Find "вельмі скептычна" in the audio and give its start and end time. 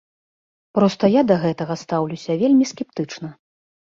2.41-3.29